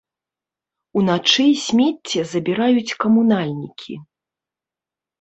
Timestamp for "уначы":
1.01-1.45